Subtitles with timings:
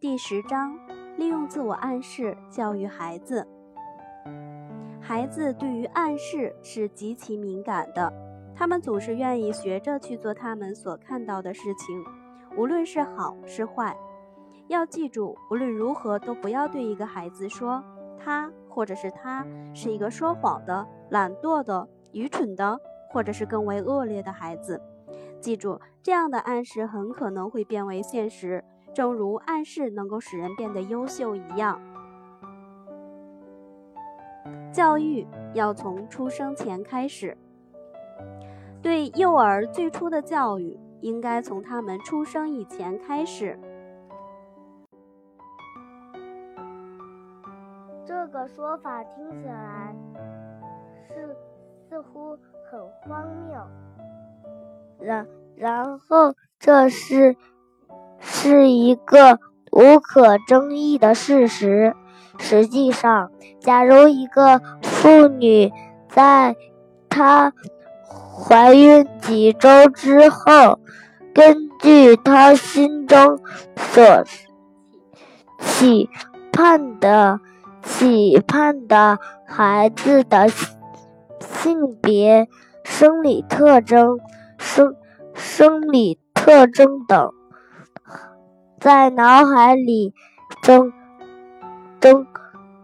[0.00, 0.78] 第十章，
[1.16, 3.44] 利用自我暗示教育孩子。
[5.00, 8.12] 孩子对于暗示是极其敏感的，
[8.54, 12.04] 他们总是愿意学着去做他们所看到的事情，
[12.56, 13.96] 无论是好是坏。
[14.68, 17.82] 要记住，无论如何都不要对一个孩子说
[18.16, 19.44] 他或者是他
[19.74, 22.78] 是一个说谎的、懒惰的、愚蠢的，
[23.10, 24.80] 或者是更为恶劣的孩子。
[25.40, 28.64] 记住，这样的暗示很可能会变为现实。
[28.94, 31.80] 正如暗示能够使人变得优秀一样，
[34.72, 37.36] 教育要从出生前开始。
[38.82, 43.58] 对幼儿最初的教育，应该从他们出生以前开始。
[48.04, 49.94] 这个说法听起来
[51.06, 51.36] 是
[51.88, 52.36] 似乎
[52.70, 53.60] 很荒谬。
[55.00, 55.26] 然
[55.56, 57.36] 然后这是。
[58.20, 59.38] 是一个
[59.70, 61.94] 无可争议的事实。
[62.36, 65.72] 实际上，假如一个妇女
[66.08, 66.56] 在
[67.08, 67.52] 她
[68.10, 70.80] 怀孕几周之后，
[71.32, 73.38] 根据她心中
[73.76, 74.24] 所
[75.60, 76.10] 期
[76.52, 77.38] 盼的
[77.84, 80.48] 期盼的孩子的
[81.40, 82.48] 性别、
[82.82, 84.18] 生理特征、
[84.68, 84.94] 生
[85.32, 87.32] 生理特征等。
[88.78, 90.12] 在脑海里，
[90.62, 90.92] 中
[91.98, 92.26] 中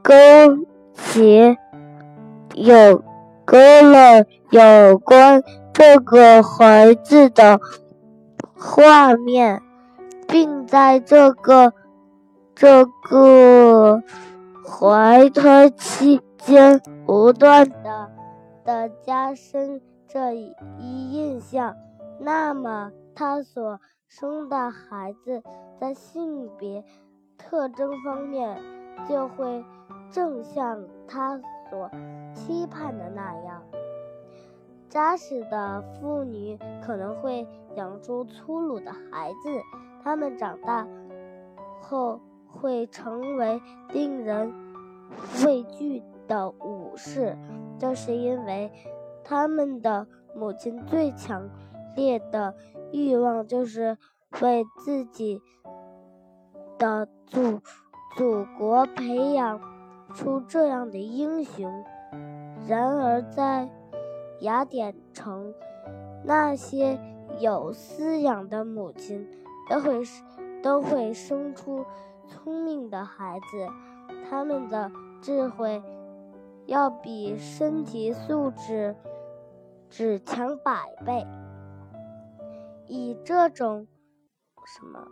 [0.02, 0.14] 勾
[0.94, 1.58] 结
[2.54, 3.04] 有
[3.44, 5.42] 勾了有关
[5.74, 7.60] 这个孩子的
[8.56, 9.60] 画面，
[10.26, 11.74] 并在这个
[12.54, 14.02] 这个
[14.66, 18.10] 怀胎期间不断的
[18.64, 21.76] 的加深这一印象，
[22.18, 23.80] 那么他所。
[24.06, 25.42] 生的孩子
[25.80, 26.84] 在性别
[27.36, 28.62] 特征方面
[29.08, 29.64] 就会
[30.08, 31.90] 正像他所
[32.32, 33.60] 期盼的那样。
[34.88, 37.44] 扎实的妇女可能会
[37.74, 39.48] 养出粗鲁的孩子，
[40.00, 40.86] 他们长大
[41.80, 44.52] 后会成为令人
[45.44, 47.36] 畏惧的武士，
[47.80, 48.70] 这是因为
[49.24, 51.48] 他们的母亲最强
[51.96, 52.54] 烈的。
[52.92, 53.98] 欲望就是
[54.40, 55.42] 为自己
[56.78, 57.60] 的祖
[58.16, 59.60] 祖国培养
[60.14, 61.84] 出这样的英雄。
[62.68, 63.68] 然而，在
[64.42, 65.52] 雅典城，
[66.22, 67.00] 那些
[67.40, 69.28] 有饲养的母亲
[69.68, 70.02] 都会
[70.62, 71.84] 都会生出
[72.28, 73.66] 聪明的孩子，
[74.30, 74.88] 他们的
[75.20, 75.82] 智慧
[76.66, 78.94] 要比身体素质
[79.96, 80.72] 只强百
[81.06, 81.24] 倍。
[82.88, 83.86] 以这种
[84.66, 85.06] 什么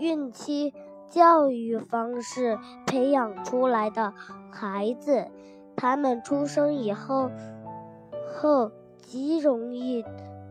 [0.00, 0.74] 孕期
[1.08, 4.12] 教育方式培养出来的
[4.50, 5.28] 孩子，
[5.76, 7.30] 他们出生以后
[8.34, 10.04] 后极容易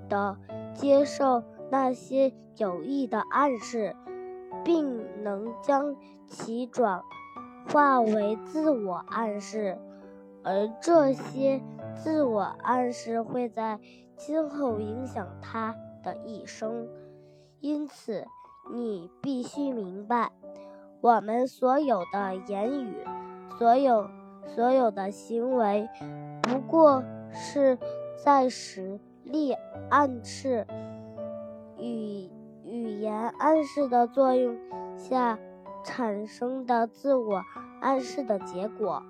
[0.08, 0.38] 的
[0.74, 3.94] 接受那些有益的暗示，
[4.64, 7.02] 并能将其转
[7.70, 9.78] 化为自我暗示，
[10.46, 11.62] 而这些
[12.04, 13.80] 自我暗示会在
[14.18, 15.74] 今后影响他。
[16.04, 16.90] 的一生，
[17.62, 18.26] 因此
[18.74, 20.34] 你必须明白，
[21.00, 23.08] 我们所有的言语，
[23.58, 24.10] 所有
[24.46, 25.88] 所有的行为，
[26.42, 27.80] 不过是
[28.22, 29.56] 在实力
[29.90, 30.68] 暗示
[31.78, 32.30] 语
[32.66, 34.58] 语言暗示的作用
[34.98, 35.40] 下
[35.86, 37.42] 产生的自我
[37.80, 39.02] 暗示的结果。